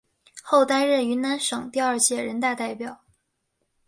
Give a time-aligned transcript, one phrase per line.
[0.41, 3.03] 后担任云南省第二届人大代表。